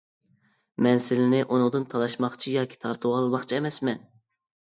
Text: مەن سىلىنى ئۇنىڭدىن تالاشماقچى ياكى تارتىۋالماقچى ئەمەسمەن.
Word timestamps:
مەن 0.85 1.03
سىلىنى 1.07 1.41
ئۇنىڭدىن 1.47 1.85
تالاشماقچى 1.91 2.55
ياكى 2.55 2.81
تارتىۋالماقچى 2.87 3.61
ئەمەسمەن. 3.61 4.03